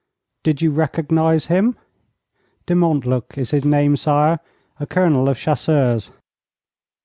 [0.41, 1.77] 'Did you recognize him?'
[2.65, 4.39] 'De Montluc is his name, sire
[4.79, 6.09] a Colonel of Chasseurs.'